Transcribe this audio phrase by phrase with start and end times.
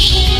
[0.00, 0.39] Shh.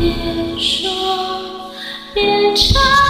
[0.00, 0.10] 别
[0.58, 0.90] 说
[2.14, 3.09] 别唱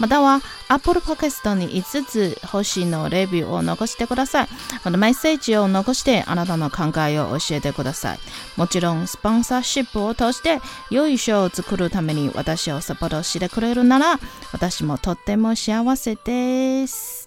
[0.00, 4.48] または Apple Podcast に5つ星のレビューを残してください。
[4.82, 8.18] またメッセージを残してあなたの考えを教えてください。
[8.56, 10.60] もちろんスポンサーシップを通して
[10.90, 14.18] 良い賞を作るために私をサポートしてくれるなら
[14.52, 17.19] 私もとっても幸せです。